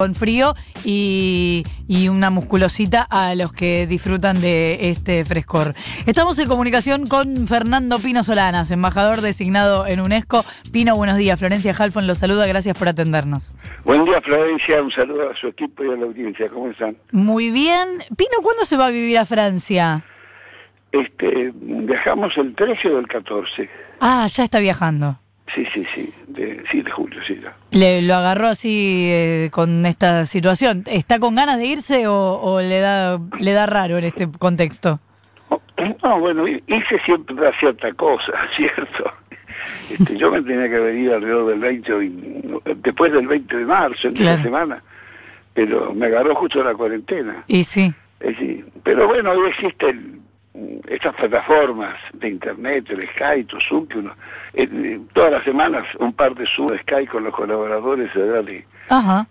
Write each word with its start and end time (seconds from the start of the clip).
con 0.00 0.14
frío 0.14 0.54
y, 0.82 1.62
y, 1.86 2.08
una 2.08 2.30
musculosita 2.30 3.06
a 3.10 3.34
los 3.34 3.52
que 3.52 3.86
disfrutan 3.86 4.40
de 4.40 4.88
este 4.88 5.26
frescor. 5.26 5.74
Estamos 6.06 6.38
en 6.38 6.48
comunicación 6.48 7.06
con 7.06 7.46
Fernando 7.46 7.98
Pino 7.98 8.24
Solanas, 8.24 8.70
embajador 8.70 9.20
designado 9.20 9.86
en 9.86 10.00
UNESCO. 10.00 10.42
Pino, 10.72 10.96
buenos 10.96 11.18
días. 11.18 11.38
Florencia 11.38 11.74
Halfon 11.78 12.06
los 12.06 12.16
saluda, 12.16 12.46
gracias 12.46 12.78
por 12.78 12.88
atendernos. 12.88 13.54
Buen 13.84 14.06
día, 14.06 14.22
Florencia. 14.22 14.82
Un 14.82 14.90
saludo 14.90 15.32
a 15.32 15.36
su 15.36 15.48
equipo 15.48 15.84
y 15.84 15.88
a 15.88 15.96
la 15.96 16.06
audiencia. 16.06 16.48
¿Cómo 16.48 16.70
están? 16.70 16.96
Muy 17.12 17.50
bien. 17.50 18.02
Pino, 18.16 18.40
¿cuándo 18.42 18.64
se 18.64 18.78
va 18.78 18.86
a 18.86 18.90
vivir 18.90 19.18
a 19.18 19.26
Francia? 19.26 20.02
Este, 20.92 21.52
viajamos 21.60 22.38
el 22.38 22.54
13 22.54 22.88
o 22.88 23.00
el 23.00 23.06
14. 23.06 23.68
Ah, 24.00 24.26
ya 24.28 24.44
está 24.44 24.60
viajando. 24.60 25.18
Sí, 25.54 25.66
sí, 25.74 25.84
sí, 25.94 26.10
de, 26.26 26.64
sí, 26.70 26.80
de 26.80 26.90
julio, 26.90 27.20
sí. 27.26 27.38
Ya. 27.42 27.54
Le, 27.70 28.02
¿Lo 28.02 28.14
agarró 28.14 28.48
así 28.48 29.08
eh, 29.10 29.48
con 29.52 29.86
esta 29.86 30.24
situación? 30.24 30.84
¿Está 30.86 31.18
con 31.18 31.34
ganas 31.34 31.58
de 31.58 31.66
irse 31.66 32.06
o, 32.08 32.60
le 32.60 32.80
da 32.80 33.20
le 33.38 33.52
da 33.52 33.66
raro 33.66 33.98
en 33.98 34.04
este 34.04 34.28
contexto? 34.30 35.00
No, 36.02 36.20
bueno, 36.20 36.46
hice 36.46 37.00
siempre 37.04 37.34
una 37.34 37.52
cierta 37.58 37.92
cosa, 37.94 38.32
¿cierto? 38.56 39.12
Este, 39.90 40.16
yo 40.16 40.30
me 40.30 40.42
tenía 40.42 40.68
que 40.68 40.76
haber 40.76 40.94
ido 40.94 41.14
alrededor 41.16 41.50
del 41.50 41.60
20, 41.60 42.72
después 42.76 43.12
del 43.12 43.26
20 43.26 43.56
de 43.56 43.64
marzo, 43.64 44.08
en 44.08 44.14
claro. 44.14 44.42
semana, 44.42 44.82
pero 45.54 45.94
me 45.94 46.06
agarró 46.06 46.34
justo 46.34 46.62
la 46.62 46.74
cuarentena. 46.74 47.44
Y 47.46 47.64
sí. 47.64 47.92
Eh, 48.20 48.34
sí. 48.38 48.64
Pero 48.82 49.06
bueno, 49.06 49.30
hoy 49.32 49.50
existe 49.50 49.90
el 49.90 50.19
estas 50.88 51.14
plataformas 51.14 51.96
de 52.12 52.28
internet, 52.28 52.86
el 52.90 53.08
Skype, 53.10 53.52
Zoom, 53.68 53.86
que 53.86 53.98
uno, 53.98 54.14
eh, 54.54 55.00
todas 55.12 55.32
las 55.32 55.44
semanas 55.44 55.86
un 55.98 56.12
par 56.12 56.34
de 56.34 56.46
Zoom, 56.46 56.68
Skype 56.80 57.08
con 57.08 57.24
los 57.24 57.34
colaboradores 57.34 58.12
de 58.14 58.26
DALI, 58.26 58.64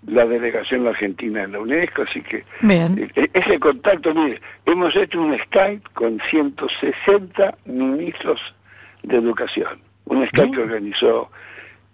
la 0.08 0.26
delegación 0.26 0.88
argentina 0.88 1.44
en 1.44 1.52
la 1.52 1.60
UNESCO, 1.60 2.04
así 2.04 2.22
que 2.22 2.44
Bien. 2.62 3.12
Eh, 3.16 3.30
ese 3.34 3.60
contacto, 3.60 4.14
mire, 4.14 4.42
hemos 4.66 4.96
hecho 4.96 5.22
un 5.22 5.38
Skype 5.38 5.90
con 5.94 6.20
160 6.30 7.56
ministros 7.66 8.40
de 9.04 9.18
educación, 9.18 9.80
un 10.06 10.26
Skype 10.28 10.52
que 10.52 10.62
organizó 10.62 11.30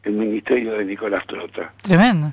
el 0.04 0.14
ministerio 0.14 0.74
de 0.74 0.86
Nicolás 0.86 1.26
Trota. 1.26 1.74
Tremendo. 1.82 2.32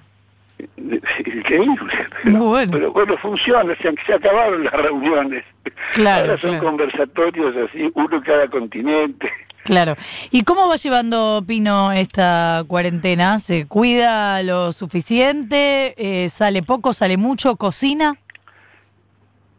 Increíble. 0.76 1.92
Pero, 2.24 2.44
bueno. 2.44 2.72
pero 2.72 2.92
bueno, 2.92 3.16
funciona, 3.18 3.74
se, 3.76 3.94
se 4.06 4.14
acabaron 4.14 4.64
las 4.64 4.72
reuniones. 4.72 5.44
Claro, 5.92 6.32
Ahora 6.32 6.40
son 6.40 6.58
conversatorios 6.58 7.56
así, 7.56 7.90
uno 7.94 8.16
en 8.16 8.22
cada 8.22 8.48
continente. 8.48 9.30
Claro. 9.64 9.94
¿Y 10.30 10.42
cómo 10.42 10.68
va 10.68 10.76
llevando 10.76 11.42
Pino 11.46 11.92
esta 11.92 12.64
cuarentena? 12.66 13.38
¿Se 13.38 13.66
cuida 13.66 14.42
lo 14.42 14.72
suficiente? 14.72 15.94
Eh, 15.96 16.28
¿Sale 16.28 16.62
poco, 16.62 16.92
sale 16.92 17.16
mucho? 17.16 17.56
¿Cocina? 17.56 18.16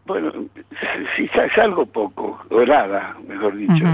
Bueno, 0.06 0.34
sí, 1.16 1.30
salgo 1.56 1.86
poco, 1.86 2.44
o 2.50 2.66
nada, 2.66 3.16
mejor 3.26 3.56
dicho. 3.56 3.86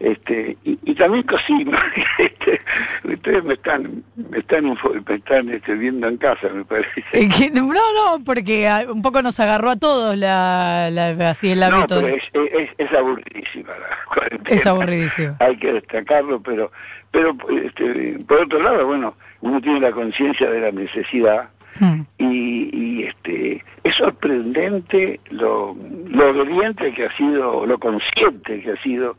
Este, 0.00 0.56
y, 0.62 0.94
también 0.94 1.24
cocino. 1.24 1.72
Este, 2.18 2.60
ustedes 3.04 3.44
me 3.44 3.54
están, 3.54 4.02
me 4.30 4.38
están, 4.38 4.64
me 4.64 5.14
están 5.14 5.48
este, 5.50 5.74
viendo 5.74 6.08
en 6.08 6.16
casa, 6.16 6.48
me 6.48 6.64
parece. 6.64 7.04
no, 7.52 7.66
no, 7.66 8.24
porque 8.24 8.68
un 8.88 9.02
poco 9.02 9.22
nos 9.22 9.38
agarró 9.38 9.70
a 9.70 9.76
todos 9.76 10.16
la, 10.16 10.90
la 10.90 11.30
así 11.30 11.52
el 11.52 11.62
hábito. 11.62 11.96
No, 11.96 12.02
pero 12.02 12.16
es, 12.16 12.52
es, 12.52 12.70
es 12.78 12.92
aburridísima 12.92 13.72
la 13.72 13.96
cuarentena. 14.14 14.56
Es 14.56 14.66
aburridísimo. 14.66 15.36
Hay 15.40 15.56
que 15.56 15.72
destacarlo, 15.72 16.40
pero, 16.40 16.72
pero 17.12 17.36
este, 17.62 18.18
por 18.26 18.40
otro 18.40 18.62
lado, 18.62 18.86
bueno, 18.86 19.14
uno 19.40 19.60
tiene 19.60 19.80
la 19.80 19.92
conciencia 19.92 20.50
de 20.50 20.60
la 20.60 20.72
necesidad. 20.72 21.50
Hmm. 21.78 22.02
Y, 22.18 22.70
y, 22.72 23.04
este 23.04 23.64
es 23.84 23.94
sorprendente 23.94 25.20
lo, 25.30 25.76
lo 26.08 26.30
obediente 26.30 26.92
que 26.92 27.06
ha 27.06 27.16
sido, 27.16 27.64
lo 27.66 27.78
consciente 27.78 28.60
que 28.60 28.72
ha 28.72 28.82
sido 28.82 29.16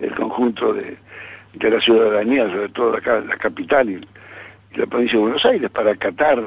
el 0.00 0.14
conjunto 0.14 0.72
de, 0.72 0.96
de 1.54 1.70
la 1.70 1.80
ciudadanía, 1.80 2.48
sobre 2.48 2.68
todo 2.70 2.96
acá 2.96 3.20
la 3.20 3.36
capital 3.36 3.90
y, 3.90 4.06
la 4.76 4.86
provincia 4.86 5.18
de 5.18 5.22
Buenos 5.22 5.44
Aires, 5.44 5.68
para 5.70 5.90
acatar 5.90 6.40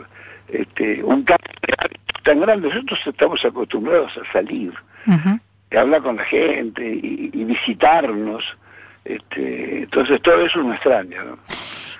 este, 0.48 1.04
un 1.04 1.24
cambio 1.24 1.52
tan 2.24 2.40
grande. 2.40 2.70
Nosotros 2.70 3.00
estamos 3.06 3.44
acostumbrados 3.44 4.12
a 4.18 4.32
salir, 4.32 4.74
a 5.08 5.80
hablar 5.80 6.02
con 6.02 6.16
la 6.16 6.24
gente 6.24 6.84
y, 6.86 7.44
visitarnos. 7.44 8.44
Este, 9.04 9.80
entonces 9.84 10.22
todo 10.22 10.46
eso 10.46 10.64
me 10.64 10.76
extraña. 10.76 11.22
¿no? 11.24 11.38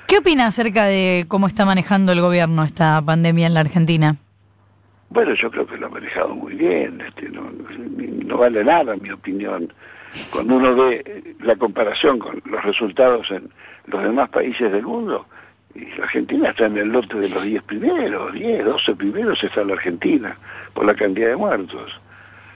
¿Qué 0.08 0.20
opina 0.20 0.48
acerca 0.48 0.86
de 0.86 1.26
cómo 1.28 1.48
está 1.48 1.66
manejando 1.66 2.14
el 2.14 2.22
gobierno 2.22 2.64
esta 2.64 3.02
pandemia 3.02 3.48
en 3.48 3.54
la 3.54 3.60
Argentina? 3.60 4.16
Bueno, 5.10 5.34
yo 5.34 5.52
creo 5.52 5.68
que 5.68 5.76
lo 5.76 5.88
ha 5.88 5.90
manejado 5.90 6.34
muy 6.34 6.54
bien. 6.54 7.02
Este, 7.02 7.28
no, 7.30 7.52
no 8.26 8.38
vale 8.38 8.64
nada 8.64 8.96
mi 8.96 9.12
opinión 9.12 9.74
cuando 10.32 10.58
uno 10.58 10.76
ve 10.76 11.36
la 11.42 11.56
comparación 11.56 12.20
con 12.20 12.42
los 12.46 12.64
resultados 12.64 13.30
en 13.32 13.50
los 13.88 14.04
demás 14.04 14.30
países 14.30 14.72
del 14.72 14.84
mundo, 14.84 15.26
y 15.76 15.86
la 15.98 16.04
Argentina 16.04 16.50
está 16.50 16.66
en 16.66 16.78
el 16.78 16.90
lote 16.90 17.18
de 17.18 17.30
los 17.30 17.44
10 17.44 17.64
primeros, 17.64 18.34
10, 18.34 18.66
12 18.66 18.96
primeros 18.96 19.44
está 19.44 19.64
la 19.64 19.74
Argentina, 19.74 20.38
por 20.74 20.86
la 20.86 20.94
cantidad 20.94 21.30
de 21.30 21.36
muertos. 21.36 22.00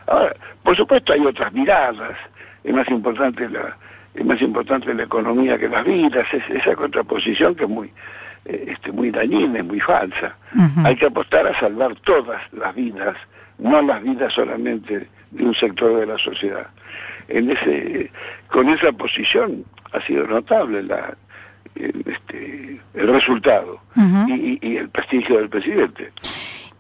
Ahora, 0.06 0.35
por 0.63 0.75
supuesto 0.75 1.13
hay 1.13 1.25
otras 1.25 1.51
miradas, 1.51 2.16
es 2.63 2.73
más 2.73 2.88
importante 2.90 3.50
la, 3.50 3.75
es 4.13 4.25
más 4.25 4.41
importante 4.41 4.94
la 4.94 5.03
economía 5.03 5.57
que 5.57 5.68
las 5.68 5.84
vidas, 5.84 6.28
es, 6.31 6.44
esa 6.50 6.75
contraposición 6.75 7.56
que 7.56 7.63
es 7.63 7.69
muy, 7.69 7.91
eh, 8.45 8.66
este, 8.68 8.91
muy 8.91 9.09
dañina, 9.09 9.59
es 9.59 9.66
muy 9.66 9.79
falsa. 9.79 10.35
Hay 10.84 10.95
que 10.95 11.07
apostar 11.07 11.47
a 11.47 11.59
salvar 11.59 11.95
todas 12.01 12.41
las 12.53 12.74
vidas, 12.75 13.18
no 13.57 13.81
las 13.81 14.01
vidas 14.03 14.31
solamente 14.34 15.07
de 15.31 15.44
un 15.44 15.56
sector 15.56 16.00
de 16.00 16.06
la 16.06 16.18
sociedad 16.19 16.68
en 17.28 17.52
ese 17.52 18.12
con 18.52 18.70
esa 18.70 18.92
posición 18.92 19.66
ha 19.94 20.06
sido 20.06 20.28
notable 20.28 20.84
la 20.84 21.16
el, 21.76 22.04
este, 22.08 22.82
el 22.94 23.08
resultado 23.08 23.80
y, 24.28 24.60
y, 24.62 24.78
el 24.78 24.90
prestigio 24.90 25.38
del 25.38 25.50
presidente. 25.50 26.12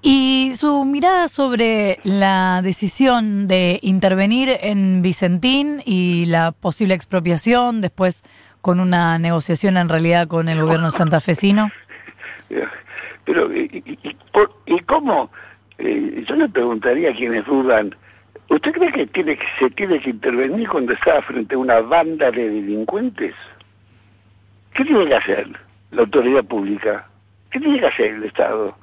Y 0.01 0.53
su 0.55 0.85
mirada 0.85 1.27
sobre 1.27 1.99
la 2.03 2.61
decisión 2.63 3.47
de 3.47 3.79
intervenir 3.81 4.49
en 4.61 5.01
Vicentín 5.01 5.81
y 5.85 6.25
la 6.27 6.51
posible 6.51 6.93
expropiación, 6.93 7.81
después 7.81 8.23
con 8.61 8.79
una 8.79 9.19
negociación 9.19 9.77
en 9.77 9.89
realidad 9.89 10.27
con 10.27 10.49
el 10.49 10.61
gobierno 10.61 10.91
santafesino. 10.91 11.71
Pero, 13.25 13.53
¿y, 13.53 13.83
y, 13.85 14.15
y 14.65 14.79
cómo? 14.81 15.29
Eh, 15.77 16.25
yo 16.27 16.35
le 16.35 16.49
preguntaría 16.49 17.11
a 17.11 17.13
quienes 17.13 17.45
dudan, 17.45 17.95
¿Usted 18.49 18.71
cree 18.71 18.91
que, 18.91 19.07
tiene, 19.07 19.37
se 19.59 19.69
tiene 19.71 19.99
que 19.99 20.09
intervenir 20.09 20.69
cuando 20.69 20.93
está 20.93 21.21
frente 21.21 21.55
a 21.55 21.57
una 21.57 21.81
banda 21.81 22.31
de 22.31 22.49
delincuentes? 22.49 23.35
¿Qué 24.73 24.85
tiene 24.85 25.07
que 25.07 25.15
hacer 25.15 25.49
la 25.91 26.01
autoridad 26.01 26.43
pública? 26.45 27.07
¿Qué 27.51 27.59
tiene 27.59 27.79
que 27.79 27.87
hacer 27.87 28.13
el 28.13 28.23
Estado? 28.23 28.75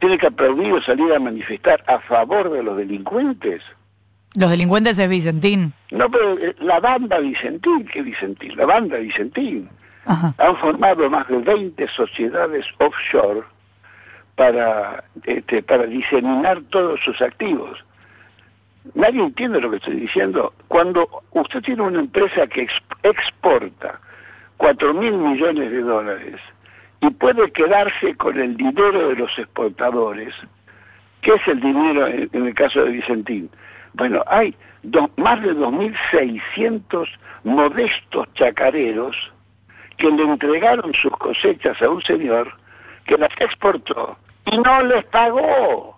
¿Tiene 0.00 0.18
que 0.18 0.26
aplaudir 0.26 0.72
o 0.72 0.82
salir 0.82 1.12
a 1.12 1.20
manifestar 1.20 1.82
a 1.86 2.00
favor 2.00 2.50
de 2.50 2.62
los 2.62 2.76
delincuentes? 2.76 3.62
Los 4.36 4.50
delincuentes 4.50 4.98
es 4.98 5.08
Vicentín. 5.08 5.72
No, 5.90 6.10
pero 6.10 6.38
eh, 6.38 6.54
la 6.60 6.80
banda 6.80 7.18
Vicentín, 7.20 7.86
¿qué 7.86 8.02
Vicentín? 8.02 8.56
La 8.56 8.66
banda 8.66 8.98
Vicentín. 8.98 9.68
Han 10.06 10.56
formado 10.58 11.10
más 11.10 11.26
de 11.26 11.38
20 11.38 11.88
sociedades 11.88 12.64
offshore 12.78 13.42
para, 14.36 15.02
este, 15.24 15.62
para 15.62 15.84
diseminar 15.84 16.62
todos 16.70 17.00
sus 17.00 17.20
activos. 17.20 17.84
Nadie 18.94 19.22
entiende 19.22 19.60
lo 19.60 19.70
que 19.70 19.76
estoy 19.76 19.96
diciendo. 19.96 20.52
Cuando 20.68 21.08
usted 21.32 21.62
tiene 21.62 21.82
una 21.82 22.00
empresa 22.00 22.46
que 22.46 22.68
exporta 23.02 24.00
4 24.56 24.94
mil 24.94 25.12
millones 25.12 25.70
de 25.70 25.80
dólares 25.80 26.36
y 27.00 27.10
puede 27.10 27.50
quedarse 27.52 28.14
con 28.16 28.38
el 28.38 28.56
dinero 28.56 29.08
de 29.08 29.16
los 29.16 29.38
exportadores, 29.38 30.34
¿qué 31.20 31.34
es 31.34 31.48
el 31.48 31.60
dinero 31.60 32.06
en, 32.06 32.30
el 32.32 32.54
caso 32.54 32.84
de 32.84 32.92
Vicentín? 32.92 33.50
Bueno, 33.94 34.22
hay 34.26 34.54
más 35.16 35.42
de 35.42 35.54
2.600 35.54 37.08
modestos 37.44 38.28
chacareros 38.34 39.32
que 39.96 40.10
le 40.10 40.22
entregaron 40.22 40.92
sus 40.94 41.12
cosechas 41.12 41.80
a 41.80 41.88
un 41.88 42.02
señor 42.02 42.52
que 43.06 43.16
las 43.16 43.30
exportó 43.40 44.16
y 44.44 44.58
no 44.58 44.82
les 44.82 45.04
pagó. 45.06 45.95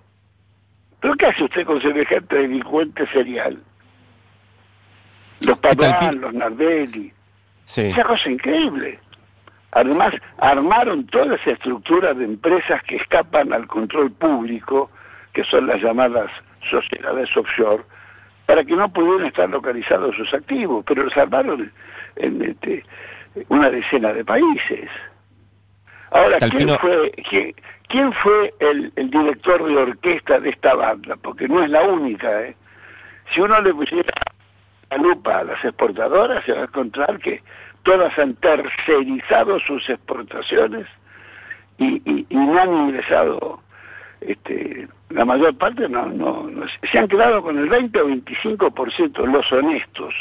¿Pero 1.00 1.14
qué 1.14 1.26
hace 1.26 1.44
usted 1.44 1.64
con 1.64 1.80
semejante 1.80 2.36
delincuente 2.36 3.06
serial? 3.08 3.62
Los 5.40 5.58
Padrán, 5.58 6.20
los 6.20 6.34
Nardelli. 6.34 7.12
Sí. 7.64 7.82
Esa 7.82 8.04
cosa 8.04 8.30
increíble. 8.30 8.98
Además, 9.72 10.14
armaron 10.38 11.06
toda 11.06 11.36
esa 11.36 11.50
estructura 11.50 12.14
de 12.14 12.24
empresas 12.24 12.82
que 12.84 12.96
escapan 12.96 13.52
al 13.52 13.66
control 13.66 14.10
público, 14.10 14.90
que 15.32 15.44
son 15.44 15.66
las 15.66 15.80
llamadas 15.80 16.30
sociedades 16.68 17.36
offshore, 17.36 17.84
para 18.46 18.64
que 18.64 18.74
no 18.74 18.90
pudieran 18.90 19.26
estar 19.26 19.48
localizados 19.48 20.16
sus 20.16 20.32
activos, 20.32 20.84
pero 20.86 21.04
los 21.04 21.16
armaron 21.16 21.70
en 22.16 22.42
este, 22.42 22.82
una 23.48 23.70
decena 23.70 24.12
de 24.12 24.24
países. 24.24 24.88
Ahora, 26.10 26.38
¿quién 26.38 26.78
fue, 26.78 27.12
quién, 27.88 28.12
fue 28.14 28.54
el, 28.60 28.92
director 29.10 29.64
de 29.66 29.76
orquesta 29.76 30.40
de 30.40 30.50
esta 30.50 30.74
banda? 30.74 31.16
Porque 31.16 31.48
no 31.48 31.62
es 31.62 31.70
la 31.70 31.82
única, 31.82 32.42
¿eh? 32.42 32.56
Si 33.32 33.40
uno 33.40 33.60
le 33.60 33.74
pusiera 33.74 34.12
la 34.90 34.96
lupa 34.96 35.38
a 35.38 35.44
las 35.44 35.62
exportadoras, 35.64 36.44
se 36.44 36.52
va 36.52 36.60
a 36.60 36.64
encontrar 36.64 37.18
que 37.18 37.42
todas 37.82 38.18
han 38.18 38.34
tercerizado 38.36 39.60
sus 39.60 39.88
exportaciones 39.90 40.86
y, 41.76 42.26
no 42.30 42.58
han 42.58 42.72
ingresado, 42.72 43.60
este, 44.22 44.88
la 45.10 45.24
mayor 45.24 45.56
parte 45.56 45.88
no, 45.88 46.06
no, 46.06 46.48
se 46.90 46.98
han 46.98 47.06
quedado 47.06 47.42
con 47.42 47.58
el 47.58 47.68
20 47.68 48.00
o 48.00 48.08
25% 48.08 49.26
los 49.26 49.52
honestos, 49.52 50.14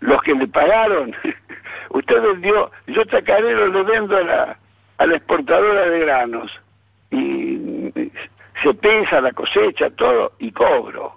los 0.00 0.20
que 0.22 0.34
le 0.34 0.48
pagaron. 0.48 1.14
Usted 1.90 2.22
vendió, 2.22 2.70
yo 2.88 3.04
chacarero 3.04 3.68
le 3.68 3.82
vendo 3.82 4.16
a 4.16 4.22
la, 4.22 4.58
a 5.02 5.06
la 5.06 5.16
exportadora 5.16 5.88
de 5.88 5.98
granos 5.98 6.52
y 7.10 7.82
se 8.62 8.72
pesa 8.74 9.20
la 9.20 9.32
cosecha, 9.32 9.90
todo, 9.90 10.34
y 10.38 10.52
cobro. 10.52 11.16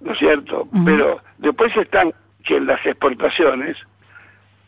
¿No 0.00 0.12
es 0.12 0.18
cierto? 0.18 0.68
Pero 0.84 1.22
después 1.38 1.74
están 1.74 2.12
que 2.44 2.56
en 2.56 2.66
las 2.66 2.84
exportaciones, 2.84 3.78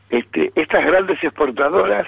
este, 0.08 0.50
estas 0.54 0.86
grandes 0.86 1.22
exportadoras 1.22 2.06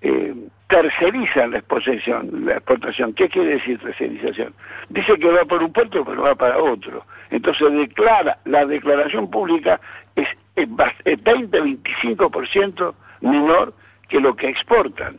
eh, 0.00 0.32
tercerizan 0.68 1.50
la 1.50 1.58
exposición, 1.58 2.46
la 2.46 2.52
exportación. 2.52 3.12
¿Qué 3.14 3.28
quiere 3.28 3.56
decir 3.56 3.80
tercerización? 3.80 4.54
Dice 4.90 5.18
que 5.18 5.32
va 5.32 5.44
por 5.44 5.64
un 5.64 5.72
puerto, 5.72 6.04
pero 6.04 6.22
va 6.22 6.36
para 6.36 6.58
otro. 6.58 7.04
Entonces 7.30 7.72
declara, 7.72 8.38
la 8.44 8.64
declaración 8.64 9.28
pública 9.28 9.80
es, 10.14 10.28
es 10.54 10.68
20-25% 10.68 12.94
menor 13.22 13.74
que 14.14 14.20
lo 14.20 14.36
que 14.36 14.48
exportan. 14.48 15.16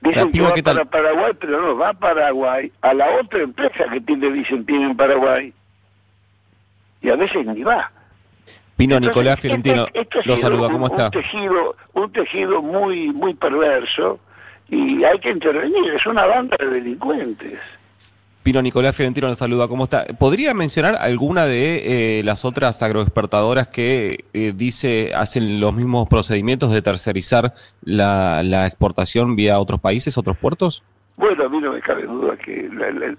Dicen 0.00 0.30
que 0.30 0.40
va 0.40 0.54
para 0.54 0.84
Paraguay, 0.84 1.32
pero 1.40 1.60
no, 1.60 1.76
va 1.76 1.88
a 1.88 1.92
Paraguay, 1.92 2.70
a 2.80 2.94
la 2.94 3.10
otra 3.20 3.42
empresa 3.42 3.84
que 3.92 4.00
tiene 4.00 4.28
Vicentín 4.28 4.82
en 4.82 4.96
Paraguay, 4.96 5.52
y 7.02 7.10
a 7.10 7.16
veces 7.16 7.44
ni 7.44 7.64
va. 7.64 7.90
Pino 8.76 9.00
Nicolás 9.00 9.40
Fiorentino, 9.40 9.88
lo 10.24 10.36
saluda, 10.36 10.70
¿cómo 10.70 10.86
está? 10.86 11.06
Un 11.06 11.10
tejido, 11.10 11.76
un 11.94 12.12
tejido 12.12 12.62
muy, 12.62 13.12
muy 13.12 13.34
perverso 13.34 14.20
y 14.68 15.02
hay 15.02 15.18
que 15.18 15.30
intervenir, 15.30 15.92
es 15.92 16.06
una 16.06 16.26
banda 16.26 16.56
de 16.60 16.66
delincuentes. 16.66 17.58
Pino 18.46 18.62
Nicolás 18.62 18.94
Fiorentino 18.94 19.26
nos 19.26 19.38
saluda, 19.38 19.66
¿cómo 19.66 19.82
está? 19.82 20.04
¿Podría 20.20 20.54
mencionar 20.54 20.94
alguna 20.94 21.46
de 21.46 22.20
eh, 22.20 22.22
las 22.22 22.44
otras 22.44 22.80
agroexportadoras 22.80 23.66
que 23.66 24.24
eh, 24.34 24.52
dice 24.54 25.10
hacen 25.16 25.58
los 25.58 25.74
mismos 25.74 26.08
procedimientos 26.08 26.70
de 26.70 26.80
tercerizar 26.80 27.54
la, 27.82 28.64
exportación 28.68 29.34
vía 29.34 29.58
otros 29.58 29.80
países, 29.80 30.16
otros 30.16 30.36
puertos? 30.36 30.84
Bueno, 31.16 31.46
a 31.46 31.48
mí 31.48 31.58
no 31.60 31.72
me 31.72 31.80
cabe 31.80 32.04
duda 32.04 32.36
que 32.36 32.70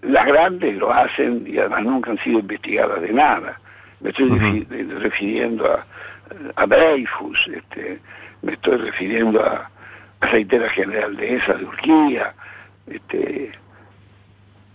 las 0.01 0.25
grandes 0.27 0.77
lo 0.77 0.94
hacen 0.94 1.44
y 1.45 1.57
además 1.57 1.83
nunca 1.83 2.12
han 2.12 2.19
sido 2.19 2.39
investigadas 2.39 3.01
de 3.01 3.12
nada. 3.12 3.59
Me 4.00 4.12
estoy 4.12 4.30
refiriendo 5.01 5.65
a, 5.65 5.85
a 6.56 6.65
Dreyfus, 6.65 7.50
este, 7.53 8.00
me 8.44 8.53
estoy 8.53 8.77
refiriendo 8.77 9.44
a 9.44 9.69
Aceitera 10.21 10.69
General 10.69 11.13
de 11.18 11.35
esa 11.35 11.56
de 11.56 11.65
Turquía, 11.65 12.33
este, 12.89 13.51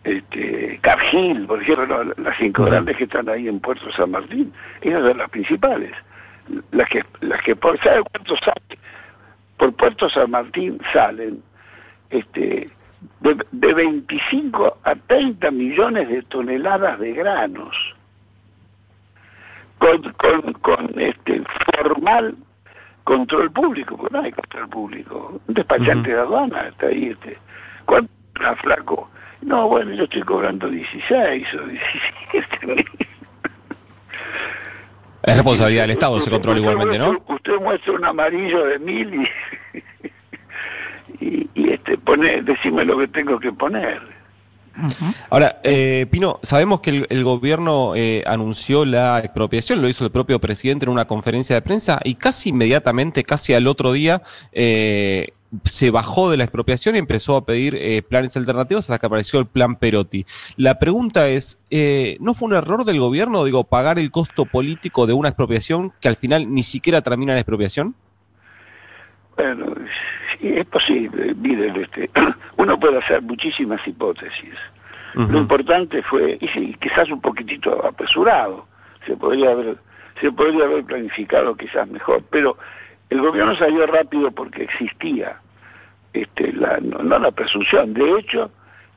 este, 0.05 0.79
Cargill, 0.83 1.47
por 1.47 1.63
ejemplo, 1.63 2.05
las 2.17 2.37
cinco 2.39 2.65
grandes 2.65 2.97
que 2.97 3.05
están 3.05 3.29
ahí 3.29 3.49
en 3.49 3.61
Puerto 3.61 3.91
San 3.93 4.11
Martín, 4.11 4.53
esas 4.81 5.03
son 5.03 5.19
las 5.19 5.31
principales. 5.31 5.93
Las 6.73 6.89
que, 6.89 7.05
las 7.21 7.41
que 7.43 7.55
por, 7.55 7.79
¿sabe 7.81 8.03
cuántos 8.11 8.41
salen? 8.41 8.79
Por 9.57 9.73
Puerto 9.75 10.11
San 10.11 10.31
Martín 10.31 10.81
salen 10.93 11.43
este, 12.11 12.69
de, 13.21 13.37
de 13.53 13.75
25 13.75 14.79
a 14.83 14.95
30 14.95 15.51
millones 15.53 16.09
de 16.09 16.23
toneladas 16.23 16.99
de 16.99 17.13
granos. 17.13 17.95
Con, 19.79 20.13
con, 20.13 20.53
con 20.55 21.01
este 21.01 21.43
formal 21.75 22.37
control 23.05 23.51
público, 23.51 23.97
porque 23.97 24.17
no 24.17 24.23
hay 24.23 24.33
control 24.33 24.69
público. 24.69 25.41
Un 25.47 25.55
despachante 25.55 26.11
de 26.11 26.21
aduana 26.21 26.69
está 26.69 26.87
ahí. 26.87 27.09
Este. 27.09 27.37
¿Cuánto 27.85 28.11
flaco? 28.63 29.11
No, 29.43 29.69
bueno, 29.69 29.93
yo 29.93 30.05
estoy 30.05 30.23
cobrando 30.23 30.69
16 30.69 31.47
o 31.55 31.67
17 31.67 32.85
Es 35.23 35.37
responsabilidad 35.37 35.83
del 35.85 35.93
Estado 35.93 36.17
ese 36.17 36.31
control 36.31 36.59
igualmente, 36.59 36.99
¿no? 36.99 37.23
Usted 37.29 37.61
muestra 37.61 37.93
un 37.93 38.05
amarillo 38.05 38.65
de 38.67 38.79
mil 38.81 39.29
y, 41.21 41.49
y, 41.55 41.71
este 41.71 41.97
pone, 41.97 42.43
decime 42.43 42.85
lo 42.85 42.99
que 42.99 43.07
tengo 43.07 43.39
que 43.39 43.53
poner. 43.53 44.03
Ahora, 45.31 45.61
eh, 45.63 46.07
Pino, 46.11 46.41
sabemos 46.43 46.81
que 46.81 47.07
el, 47.09 47.25
gobierno 47.25 47.95
eh, 47.95 48.23
anunció 48.27 48.85
la 48.85 49.19
expropiación, 49.21 49.83
lo 49.83 49.89
hizo 49.89 50.05
el 50.05 50.11
propio 50.11 50.39
presidente 50.41 50.87
en 50.87 50.91
una 50.91 51.05
conferencia 51.05 51.55
de 51.55 51.63
prensa 51.63 52.01
y 52.05 52.15
casi 52.15 52.51
inmediatamente, 52.51 53.25
casi 53.25 53.55
al 53.55 53.67
otro 53.67 53.93
día, 53.93 54.23
eh, 54.53 55.35
se 55.65 55.91
bajó 55.91 56.31
de 56.31 56.37
la 56.37 56.45
expropiación 56.45 56.97
y 56.97 56.99
empezó 56.99 57.37
a 57.37 57.45
pedir 57.45 57.75
eh, 57.77 58.03
planes 58.03 58.37
alternativos 58.37 58.85
hasta 58.85 58.99
que 58.99 59.07
apareció 59.07 59.39
el 59.39 59.47
plan 59.47 59.77
Perotti. 59.77 60.25
La 60.57 60.79
pregunta 60.79 61.29
es, 61.29 61.61
eh, 61.71 62.17
¿no 62.21 62.35
fue 62.35 62.49
un 62.49 62.55
error 62.55 62.85
del 62.85 63.01
gobierno, 63.01 63.45
digo, 63.45 63.65
pagar 63.65 63.99
el 63.99 64.11
costo 64.11 64.47
político 64.47 65.07
de 65.07 65.13
una 65.13 65.29
expropiación 65.29 65.93
que 66.01 66.09
al 66.09 66.17
final 66.17 66.53
ni 66.53 66.63
siquiera 66.63 67.03
termina 67.03 67.35
la 67.35 67.41
expropiación? 67.41 67.95
Bueno, 69.37 69.75
sí, 70.41 70.49
es 70.49 70.67
posible. 70.67 71.35
Miren, 71.35 71.77
este, 71.77 72.11
uno 72.57 72.79
puede 72.79 72.99
hacer 72.99 73.23
muchísimas 73.23 73.87
hipótesis. 73.87 74.55
Lo 75.15 75.41
importante 75.41 76.03
fue, 76.03 76.39
y 76.41 76.49
sí, 76.49 76.75
quizás 76.81 77.11
un 77.11 77.21
poquitito 77.21 77.85
apresurado, 77.85 78.67
se 79.07 79.15
podría 79.15 79.51
haber, 79.51 79.77
se 80.19 80.33
podría 80.33 80.65
haber 80.65 80.85
planificado 80.85 81.55
quizás 81.55 81.87
mejor, 81.87 82.23
pero 82.31 82.57
el 83.11 83.21
gobierno 83.21 83.55
salió 83.57 83.87
rápido 83.87 84.31
porque 84.31 84.63
existía 84.63 85.42
este, 86.13 86.53
la, 86.53 86.79
no, 86.81 87.19
la 87.19 87.31
presunción, 87.31 87.95
de 87.95 88.19
hecho 88.19 88.51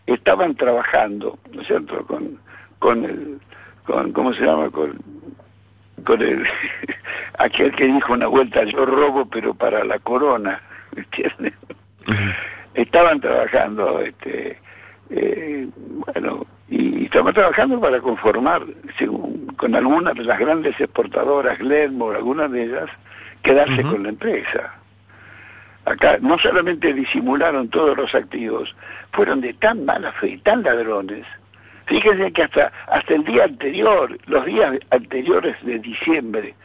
estaban 0.06 0.56
trabajando, 0.56 1.38
¿no 1.52 1.62
es 1.62 1.68
cierto?, 1.68 2.06
con, 2.06 2.38
con 2.80 3.04
el, 3.06 3.40
con, 3.86 4.12
¿cómo 4.12 4.34
se 4.34 4.46
llama?, 4.46 4.70
con, 4.70 5.00
con 6.04 6.22
el, 6.22 6.46
aquel 7.40 7.76
que 7.76 7.86
dijo 7.86 8.14
una 8.14 8.28
vuelta, 8.28 8.64
yo 8.66 8.86
robo 8.86 9.26
pero 9.26 9.54
para 9.54 9.84
la 9.84 10.00
corona, 10.00 10.62
¿me 10.96 11.02
entiendes? 11.02 11.54
Estaban 12.74 13.20
trabajando, 13.20 14.02
este, 14.02 14.60
eh, 15.10 15.68
bueno, 15.78 16.46
y 16.68 17.06
estaban 17.06 17.34
trabajando 17.34 17.80
para 17.80 18.00
conformar, 18.00 18.64
según, 18.98 19.48
con 19.58 19.76
algunas 19.76 20.14
de 20.16 20.24
las 20.24 20.40
grandes 20.40 20.80
exportadoras, 20.80 21.58
Glenmore, 21.60 22.18
algunas 22.18 22.52
de 22.52 22.64
ellas, 22.66 22.90
quedarse 23.42 23.82
con 23.84 24.04
la 24.04 24.10
empresa. 24.10 24.74
Acá 25.86 26.18
no 26.20 26.38
solamente 26.40 26.94
disimularon 26.94 27.70
todos 27.70 27.96
los 27.96 28.14
activos, 28.16 28.76
fueron 29.14 29.42
de 29.42 29.54
tan 29.54 29.86
mala 29.86 30.12
fe 30.14 30.30
y 30.30 30.38
tan 30.40 30.64
ladrones. 30.64 31.26
Fíjense 31.86 32.32
que 32.32 32.44
hasta, 32.44 32.72
hasta 32.88 33.14
el 33.14 33.24
día 33.24 33.44
anterior, 33.44 34.18
los 34.26 34.46
días 34.46 34.80
anteriores 34.90 35.56
de 35.64 35.78
diciembre, 35.78 36.56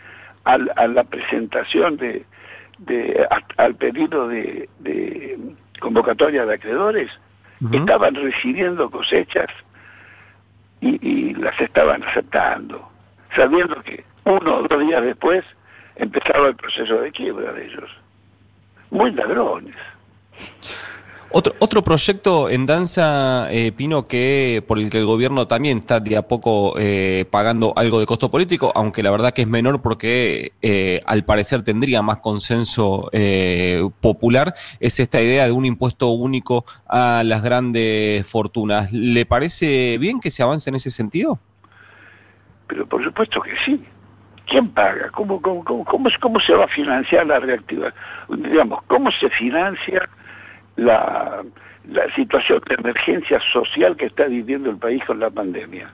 al, 0.45 0.73
a 0.77 0.87
la 0.87 1.05
presentación 1.05 1.99
de, 1.99 2.25
de 2.79 3.27
al 3.59 3.75
pedido 3.75 4.27
de, 4.27 4.69
de, 4.79 5.39
convocatoria 5.81 6.47
de 6.47 6.55
acreedores, 6.55 7.11
estaban 7.73 8.15
recibiendo 8.15 8.91
cosechas 8.91 9.49
y, 10.81 10.99
y 11.07 11.35
las 11.35 11.61
estaban 11.61 12.03
aceptando, 12.05 12.91
sabiendo 13.37 13.83
que 13.83 14.03
uno 14.25 14.57
o 14.57 14.63
dos 14.63 14.81
días 14.81 15.03
después 15.03 15.45
empezaba 15.97 16.49
el 16.49 16.57
proceso 16.57 17.03
de 17.03 17.13
quiebra 17.13 17.53
de 17.53 17.67
ellos. 17.67 17.91
Muy 18.91 19.13
ladrones. 19.13 19.75
Otro, 21.33 21.55
otro 21.61 21.85
proyecto 21.85 22.51
en 22.51 22.67
danza, 22.67 23.47
eh, 23.53 23.71
Pino, 23.71 24.09
que 24.09 24.65
por 24.67 24.81
el 24.81 24.91
que 24.91 24.99
el 24.99 25.07
gobierno 25.07 25.47
también 25.47 25.79
está 25.79 26.01
de 26.01 26.17
a 26.17 26.23
poco 26.23 26.75
eh, 26.77 27.25
pagando 27.31 27.73
algo 27.77 28.01
de 28.01 28.07
costo 28.07 28.33
político, 28.33 28.73
aunque 28.75 29.05
la 29.05 29.13
verdad 29.13 29.33
que 29.33 29.43
es 29.43 29.49
menor 29.49 29.81
porque 29.81 30.51
eh, 30.61 31.03
al 31.07 31.25
parecer 31.25 31.63
tendría 31.63 32.03
más 32.03 32.19
consenso 32.19 33.11
popular, 34.01 34.55
es 34.81 34.99
esta 34.99 35.23
idea 35.23 35.47
de 35.47 35.53
un 35.53 35.67
impuesto 35.67 36.09
único 36.09 36.65
a 36.89 37.23
las 37.25 37.45
grandes 37.45 38.27
fortunas. 38.27 38.93
¿Le 38.93 39.25
parece 39.25 39.99
bien 39.99 40.19
que 40.19 40.33
se 40.33 40.43
avance 40.43 40.69
en 40.69 40.77
ese 40.77 40.91
sentido? 40.91 41.39
Pero 42.67 42.87
por 42.87 43.05
supuesto 43.05 43.41
que 43.41 43.53
sí. 43.65 43.85
¿Quién 44.51 44.69
paga? 44.71 45.11
¿Cómo, 45.11 45.41
cómo, 45.41 45.85
cómo, 45.85 46.41
se 46.41 46.53
va 46.55 46.65
a 46.65 46.69
financiar 46.69 47.25
la 47.25 47.39
reactivación? 47.39 47.95
Digamos, 48.29 48.83
¿cómo 48.89 49.13
se 49.13 49.31
financia 49.31 50.09
la, 50.75 51.45
la 51.89 52.15
situación 52.17 52.61
de 52.69 52.75
emergencia 52.75 53.41
social 53.53 53.97
que 53.97 54.07
está 54.07 54.25
viviendo 54.25 54.69
el 54.69 54.77
país 54.77 55.05
con 55.05 55.21
la 55.21 55.31
pandemia? 55.31 55.89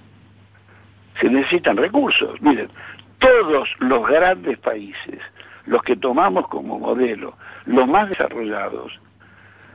Se 1.20 1.28
necesitan 1.28 1.76
recursos. 1.76 2.40
Miren, 2.40 2.70
todos 3.18 3.68
los 3.78 4.08
grandes 4.08 4.56
países, 4.56 5.20
los 5.66 5.82
que 5.82 5.94
tomamos 5.94 6.48
como 6.48 6.78
modelo, 6.78 7.36
los 7.66 7.86
más 7.86 8.08
desarrollados, 8.08 8.98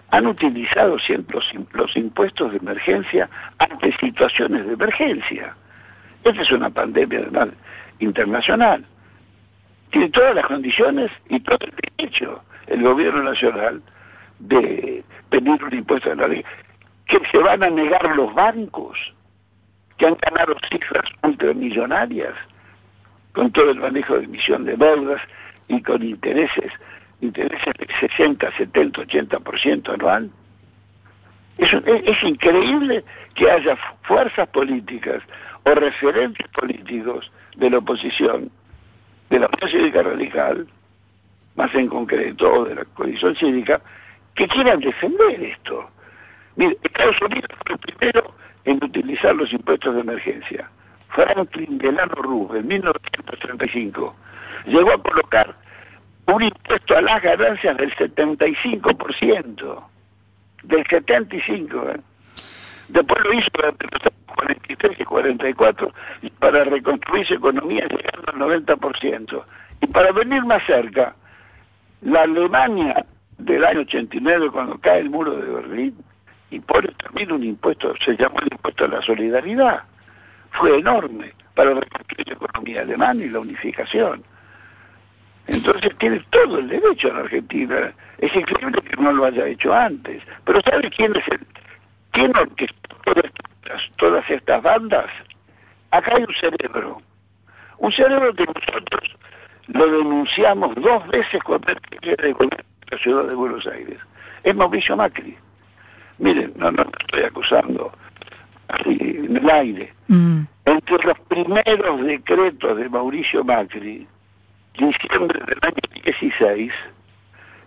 han 0.09 0.25
utilizado 0.25 0.97
siempre 0.97 1.37
los, 1.73 1.95
impuestos 1.95 2.51
de 2.51 2.57
emergencia 2.57 3.29
ante 3.59 3.95
situaciones 3.97 4.65
de 4.65 4.73
emergencia. 4.73 5.55
Esta 6.23 6.41
es 6.41 6.51
una 6.51 6.71
pandemia 6.71 7.19
además 7.19 7.49
internacional. 8.01 8.85
Tiene 9.91 10.09
todas 10.09 10.35
las 10.35 10.45
condiciones 10.45 11.11
y 11.29 11.39
todo 11.39 11.57
el 11.61 11.73
derecho 11.97 12.43
el 12.67 12.81
gobierno 12.83 13.23
nacional 13.23 13.81
de 14.39 15.03
pedir 15.29 15.63
un 15.63 15.73
impuesto 15.73 16.09
de 16.09 16.15
la 16.15 16.27
ley. 16.27 16.45
Que 17.07 17.19
se 17.31 17.37
van 17.37 17.63
a 17.63 17.69
negar 17.69 18.15
los 18.15 18.33
bancos 18.33 18.97
que 19.97 20.07
han 20.07 20.17
ganado 20.21 20.55
cifras 20.69 21.05
ultramillonarias 21.23 22.33
con 23.33 23.51
todo 23.51 23.71
el 23.71 23.79
manejo 23.79 24.17
de 24.17 24.25
emisión 24.25 24.65
de 24.65 24.75
deudas 24.75 25.21
y 25.67 25.81
con 25.81 26.01
intereses 26.03 26.71
intereses 27.21 27.73
de 27.77 27.87
60, 27.99 28.51
70, 28.57 29.03
80% 29.03 29.93
anual. 29.93 30.29
Es, 31.57 31.71
es, 31.73 32.23
increíble 32.23 33.03
que 33.35 33.49
haya 33.49 33.77
fuerzas 34.03 34.47
políticas 34.49 35.21
o 35.63 35.75
referentes 35.75 36.47
políticos 36.49 37.31
de 37.55 37.69
la 37.69 37.77
oposición, 37.77 38.49
de 39.29 39.39
la 39.39 39.47
Unión 39.47 39.69
Cívica 39.71 40.03
Radical, 40.03 40.67
más 41.55 41.73
en 41.75 41.87
concreto, 41.87 42.65
de 42.65 42.75
la 42.75 42.85
coalición 42.85 43.35
cívica, 43.35 43.81
que 44.35 44.47
quieran 44.47 44.79
defender 44.79 45.43
esto. 45.43 45.89
Mire, 46.55 46.77
Estados 46.83 47.21
Unidos 47.21 47.49
fue 47.65 47.75
el 47.75 47.79
primero 47.79 48.33
en 48.65 48.83
utilizar 48.83 49.35
los 49.35 49.51
impuestos 49.51 49.95
de 49.95 50.01
emergencia. 50.01 50.69
Franklin 51.09 51.77
Delano 51.77 52.15
Roosevelt, 52.15 52.61
en 52.61 52.67
1935, 52.67 54.15
llegó 54.65 54.91
a 54.91 55.01
colocar 55.01 55.55
un 56.27 56.43
impuesto 56.43 56.97
a 56.97 57.01
las 57.01 57.21
ganancias 57.21 57.77
del 57.77 57.93
75%, 57.95 59.83
del 60.63 60.83
75%. 60.85 61.95
¿eh? 61.95 62.01
Después 62.91 63.23
lo 63.23 63.33
hizo 63.33 63.47
durante 63.53 63.85
los 63.85 64.01
años 64.01 64.35
43 64.35 64.99
y 64.99 65.03
44 65.03 65.93
para 66.39 66.63
reconstruir 66.65 67.27
su 67.27 67.33
economía 67.35 67.87
llegando 67.87 68.47
al 68.47 68.65
90%. 68.65 69.43
Y 69.81 69.87
para 69.87 70.11
venir 70.11 70.43
más 70.43 70.63
cerca, 70.65 71.15
la 72.01 72.23
Alemania 72.23 73.05
del 73.37 73.63
año 73.63 73.81
89, 73.81 74.49
cuando 74.51 74.77
cae 74.79 74.99
el 74.99 75.09
muro 75.09 75.37
de 75.37 75.49
Berlín, 75.49 75.95
y 76.49 76.59
pone 76.59 76.89
también 77.03 77.31
un 77.31 77.43
impuesto, 77.43 77.93
se 78.03 78.15
llamó 78.17 78.39
el 78.41 78.49
impuesto 78.51 78.83
a 78.83 78.89
la 78.89 79.01
solidaridad. 79.01 79.83
Fue 80.51 80.77
enorme 80.77 81.33
para 81.55 81.73
reconstruir 81.73 82.27
la 82.27 82.33
economía 82.33 82.81
alemana 82.81 83.23
y 83.23 83.29
la 83.29 83.39
unificación. 83.39 84.21
Entonces 85.47 85.95
tiene 85.97 86.21
todo 86.29 86.59
el 86.59 86.67
derecho 86.67 87.07
en 87.07 87.15
Argentina. 87.15 87.93
Es 88.17 88.35
increíble 88.35 88.81
que 88.81 89.01
no 89.01 89.13
lo 89.13 89.25
haya 89.25 89.47
hecho 89.47 89.73
antes. 89.73 90.21
Pero 90.43 90.61
¿sabe 90.61 90.89
quién 90.89 91.15
es 91.15 91.27
el 91.29 91.39
quién 92.11 92.33
todas, 94.01 94.27
estas 94.29 94.61
bandas? 94.63 95.05
Acá 95.91 96.15
hay 96.15 96.23
un 96.23 96.33
cerebro. 96.33 97.01
Un 97.77 97.91
cerebro 97.91 98.33
que 98.33 98.45
nosotros 98.45 99.15
lo 99.67 99.85
denunciamos 99.85 100.75
dos 100.75 101.07
veces 101.07 101.41
cuando 101.43 101.67
la 101.67 102.97
ciudad 102.97 103.25
de 103.25 103.35
Buenos 103.35 103.65
Aires. 103.67 103.99
Es 104.43 104.55
Mauricio 104.55 104.97
Macri. 104.97 105.37
Miren, 106.17 106.51
no, 106.55 106.71
no 106.71 106.83
estoy 106.99 107.23
acusando 107.23 107.91
así 108.69 108.97
en 108.99 109.37
el 109.37 109.49
aire. 109.49 109.93
Mm. 110.07 110.41
Entre 110.65 110.97
los 111.03 111.19
primeros 111.27 112.01
decretos 112.01 112.77
de 112.77 112.89
Mauricio 112.89 113.43
Macri, 113.43 114.07
diciembre 114.77 115.39
del 115.45 115.59
año 115.61 116.03
16, 116.03 116.73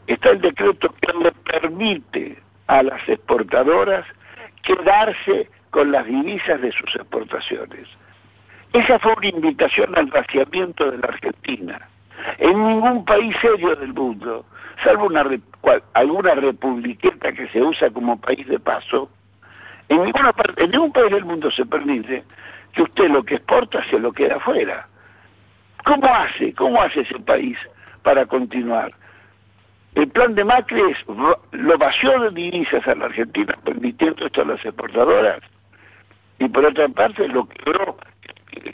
está 0.08 0.30
el 0.30 0.40
decreto 0.40 0.92
que 1.00 1.12
le 1.22 1.32
permite 1.32 2.38
a 2.66 2.82
las 2.82 3.08
exportadoras 3.08 4.04
quedarse 4.62 5.48
con 5.74 5.90
las 5.90 6.06
divisas 6.06 6.60
de 6.60 6.70
sus 6.70 6.94
exportaciones. 6.94 7.88
Esa 8.72 8.96
fue 9.00 9.12
una 9.14 9.26
invitación 9.26 9.92
al 9.98 10.06
vaciamiento 10.06 10.88
de 10.88 10.98
la 10.98 11.08
Argentina. 11.08 11.88
En 12.38 12.64
ningún 12.64 13.04
país 13.04 13.34
serio 13.40 13.74
del 13.74 13.92
mundo, 13.92 14.46
salvo 14.84 15.06
una, 15.06 15.26
alguna 15.94 16.34
republiqueta 16.36 17.32
que 17.32 17.48
se 17.48 17.60
usa 17.60 17.90
como 17.90 18.20
país 18.20 18.46
de 18.46 18.60
paso, 18.60 19.10
en, 19.88 20.04
ninguna 20.04 20.32
parte, 20.32 20.62
en 20.62 20.70
ningún 20.70 20.92
país 20.92 21.10
del 21.10 21.24
mundo 21.24 21.50
se 21.50 21.66
permite 21.66 22.22
que 22.72 22.82
usted 22.82 23.10
lo 23.10 23.24
que 23.24 23.34
exporta 23.34 23.84
se 23.90 23.98
lo 23.98 24.12
queda 24.12 24.36
afuera. 24.36 24.86
¿Cómo 25.84 26.06
hace? 26.06 26.54
¿Cómo 26.54 26.80
hace 26.80 27.00
ese 27.00 27.18
país 27.18 27.58
para 28.04 28.24
continuar? 28.26 28.92
El 29.96 30.06
plan 30.06 30.36
de 30.36 30.44
Macri 30.44 30.82
es, 30.82 30.98
lo 31.50 31.78
vació 31.78 32.20
de 32.20 32.30
divisas 32.30 32.86
a 32.86 32.94
la 32.94 33.06
Argentina, 33.06 33.58
permitiendo 33.64 34.24
esto 34.24 34.42
a 34.42 34.44
las 34.44 34.64
exportadoras, 34.64 35.40
y 36.44 36.48
por 36.48 36.64
otra 36.64 36.88
parte 36.88 37.26
lo 37.28 37.46
quebró, 37.48 37.96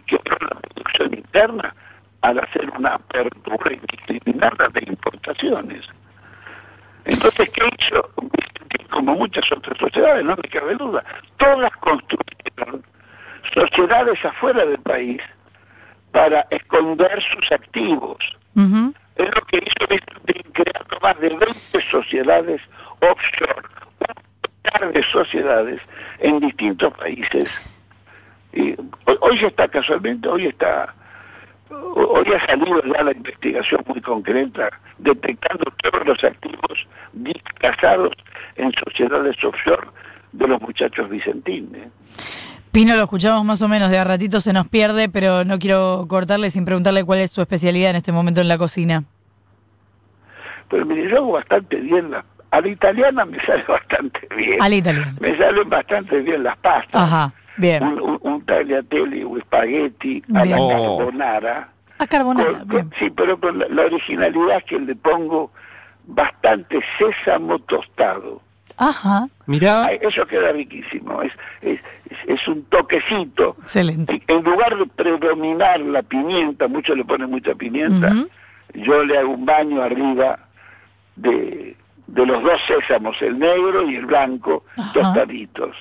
quebró 0.06 0.36
la 0.40 0.60
producción 0.60 1.14
interna 1.14 1.74
al 2.22 2.38
hacer 2.40 2.68
una 2.76 2.94
apertura 2.94 3.72
indiscriminada 3.72 4.68
de 4.68 4.84
importaciones. 4.86 5.86
Entonces, 7.04 7.48
¿qué 7.50 7.68
hizo? 7.78 8.10
Como 8.90 9.14
muchas 9.14 9.50
otras 9.52 9.78
sociedades, 9.78 10.24
no 10.24 10.36
me 10.36 10.48
cabe 10.48 10.74
duda, 10.74 11.04
todas 11.38 11.70
construyeron 11.76 12.84
sociedades 13.54 14.24
afuera 14.24 14.66
del 14.66 14.78
país 14.78 15.20
para 16.12 16.46
esconder 16.50 17.22
sus 17.22 17.52
activos. 17.52 18.18
Es 19.16 19.26
lo 19.34 19.42
que 19.46 19.58
hizo 19.58 19.86
creando 20.52 20.98
más 21.00 21.18
de 21.20 21.28
20 21.28 21.80
sociedades 21.90 22.60
offshore, 23.00 23.68
par 24.72 24.92
de 24.92 25.02
sociedades 25.02 25.80
en 26.18 26.40
distintos 26.40 26.92
países. 26.94 27.48
Y 28.52 28.74
hoy, 29.20 29.38
ya 29.40 29.48
está 29.48 29.68
casualmente, 29.68 30.28
hoy 30.28 30.46
está, 30.46 30.92
hoy 31.70 32.26
ha 32.32 32.46
salido 32.46 32.82
ya 32.82 33.02
la 33.04 33.12
investigación 33.12 33.82
muy 33.86 34.00
concreta, 34.00 34.70
detectando 34.98 35.64
todos 35.82 36.06
los 36.06 36.24
activos 36.24 36.88
disfrazados 37.12 38.12
en 38.56 38.72
sociedades 38.72 39.42
offshore 39.44 39.88
de 40.32 40.48
los 40.48 40.60
muchachos 40.60 41.08
vicentines. 41.08 41.88
Pino, 42.72 42.94
lo 42.94 43.02
escuchamos 43.02 43.44
más 43.44 43.62
o 43.62 43.68
menos, 43.68 43.90
de 43.90 43.98
a 43.98 44.04
ratito 44.04 44.40
se 44.40 44.52
nos 44.52 44.68
pierde, 44.68 45.08
pero 45.08 45.44
no 45.44 45.58
quiero 45.58 46.06
cortarle 46.08 46.50
sin 46.50 46.64
preguntarle 46.64 47.04
cuál 47.04 47.18
es 47.18 47.32
su 47.32 47.40
especialidad 47.40 47.90
en 47.90 47.96
este 47.96 48.12
momento 48.12 48.40
en 48.40 48.48
la 48.48 48.58
cocina. 48.58 49.04
Pues 50.68 50.86
mire, 50.86 51.10
yo 51.10 51.16
hago 51.16 51.32
bastante 51.32 51.76
bien 51.76 52.12
la... 52.12 52.24
A 52.50 52.60
la 52.60 52.68
italiana 52.68 53.24
me 53.24 53.38
sale 53.40 53.64
bastante 53.68 54.20
bien. 54.36 54.60
A 54.60 54.68
la 54.68 54.74
italiana. 54.74 55.14
Me 55.20 55.36
salen 55.36 55.68
bastante 55.68 56.20
bien 56.20 56.42
las 56.42 56.56
pastas. 56.58 57.02
Ajá, 57.02 57.32
bien. 57.56 57.82
Un, 57.82 58.18
un, 58.22 58.44
tagliatelle 58.44 59.24
o 59.24 59.38
espagueti 59.38 60.22
a 60.34 60.44
la 60.44 60.56
carbonara. 60.56 61.68
A 61.98 62.06
carbonara, 62.06 62.62
bien. 62.64 62.90
sí, 62.98 63.10
pero 63.10 63.38
con 63.38 63.58
la, 63.58 63.68
la 63.68 63.82
originalidad 63.82 64.64
que 64.64 64.80
le 64.80 64.96
pongo 64.96 65.52
bastante 66.06 66.80
sésamo 66.98 67.58
tostado. 67.60 68.40
Ajá. 68.80 69.28
Mira. 69.46 69.92
Eso 69.92 70.26
queda 70.26 70.52
riquísimo. 70.52 71.20
Es, 71.20 71.32
es, 71.60 71.78
es, 72.26 72.48
un 72.48 72.64
toquecito. 72.64 73.56
Excelente. 73.62 74.22
En 74.26 74.42
lugar 74.42 74.74
de 74.76 74.86
predominar 74.86 75.80
la 75.80 76.02
pimienta, 76.02 76.66
muchos 76.66 76.96
le 76.96 77.04
ponen 77.04 77.30
mucha 77.30 77.54
pimienta, 77.54 78.10
yo 78.72 79.04
le 79.04 79.18
hago 79.18 79.32
un 79.32 79.44
baño 79.44 79.82
arriba 79.82 80.38
de, 81.16 81.76
de 82.10 82.26
los 82.26 82.42
dos 82.42 82.60
sésamos, 82.66 83.16
el 83.22 83.38
negro 83.38 83.88
y 83.88 83.96
el 83.96 84.06
blanco, 84.06 84.64
tostaditos. 84.92 85.76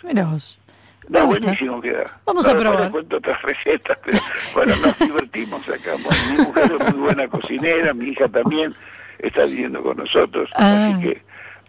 Está 1.01 1.23
buenísimo 1.23 1.81
queda. 1.81 2.19
Vamos 2.25 2.47
a 2.47 2.55
probar. 2.55 2.91
cuento 2.91 3.17
otras 3.17 3.41
recetas, 3.41 3.97
pero 4.05 4.19
bueno, 4.53 4.75
nos 4.75 4.99
divertimos 4.99 5.67
acá. 5.67 5.95
mi 5.97 6.37
mujer 6.43 6.71
es 6.79 6.95
muy 6.95 7.03
buena 7.03 7.27
cocinera, 7.27 7.93
mi 7.93 8.09
hija 8.09 8.27
también 8.29 8.75
está 9.17 9.45
viviendo 9.45 9.81
con 9.81 9.97
nosotros, 9.97 10.49
así 10.53 10.93
ah. 10.93 10.99
que 11.01 11.21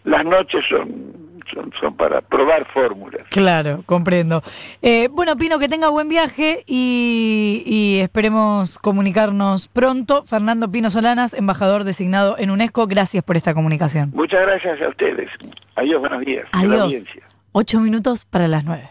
las 0.05 0.25
noches 0.25 0.64
son, 0.69 1.30
son, 1.52 1.97
para 1.97 2.21
probar 2.21 2.66
fórmulas. 2.73 3.23
Claro, 3.30 3.83
comprendo. 3.87 4.42
Eh, 4.83 5.09
bueno, 5.11 5.37
Pino, 5.37 5.59
que 5.59 5.69
tenga 5.69 5.88
buen 5.88 6.09
viaje 6.09 6.64
y, 6.66 7.99
esperemos 8.02 8.78
comunicarnos 8.78 9.69
pronto. 9.69 10.25
Fernando 10.25 10.71
Pino 10.71 10.90
Solanas, 10.90 11.35
embajador 11.35 11.85
designado 11.85 12.37
en 12.38 12.50
UNESCO, 12.50 12.87
gracias 12.87 13.25
por 13.25 13.37
esta 13.37 13.54
comunicación. 13.54 14.11
Muchas 14.14 14.42
gracias 14.42 14.80
a 14.83 14.88
ustedes. 14.88 15.28
Adiós, 15.76 16.00
buenos 16.00 16.25
días. 16.25 16.47
Adiós. 16.52 17.19
Ocho 17.52 17.80
minutos 17.80 18.25
para 18.25 18.47
las 18.49 18.64
nueve. 18.64 18.88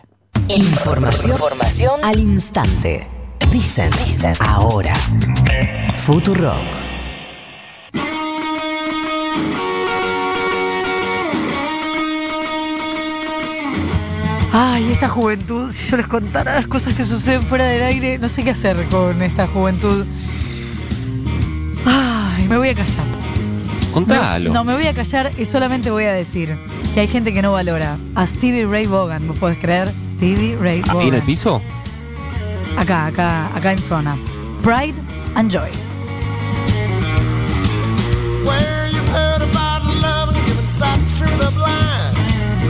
Información, 0.49 1.33
Información 1.33 2.03
al 2.03 2.19
instante. 2.19 3.07
Dicen, 3.51 3.89
dicen 3.91 4.33
ahora. 4.39 4.93
Futurock. 5.95 6.89
Ay, 14.51 14.91
esta 14.91 15.07
juventud, 15.07 15.71
si 15.71 15.89
yo 15.89 15.97
les 15.97 16.07
contara 16.07 16.55
las 16.55 16.67
cosas 16.67 16.95
que 16.95 17.05
suceden 17.05 17.43
fuera 17.43 17.65
del 17.65 17.83
aire, 17.83 18.17
no 18.17 18.29
sé 18.29 18.43
qué 18.43 18.51
hacer 18.51 18.83
con 18.89 19.21
esta 19.21 19.47
juventud. 19.47 20.05
Ay, 21.85 22.47
me 22.47 22.57
voy 22.57 22.69
a 22.69 22.73
callar. 22.73 23.05
Contalo. 23.93 24.53
no, 24.53 24.63
me 24.63 24.73
voy 24.73 24.87
a 24.87 24.93
callar 24.93 25.31
y 25.37 25.45
solamente 25.45 25.91
voy 25.91 26.05
a 26.05 26.13
decir. 26.13 26.55
que 26.93 27.01
hay 27.01 27.07
gente 27.07 27.33
que 27.33 27.41
no 27.41 27.51
valora. 27.51 27.97
A 28.15 28.25
Stevie 28.25 28.65
Ray 28.65 28.87
Vaughan, 28.87 29.27
¿vos 29.27 29.37
podés 29.37 29.57
creer? 29.59 29.91
Stevie 30.15 30.57
Ray 30.59 30.81
Vaughan. 30.81 31.01
¿Ahí 31.01 31.07
en 31.09 31.13
el 31.15 31.21
piso? 31.21 31.61
Acá, 32.77 33.07
acá, 33.07 33.55
acá 33.55 33.71
en 33.73 33.79
zona. 33.79 34.17
Pride 34.63 34.95
and 35.35 35.51
Joy. 35.51 35.69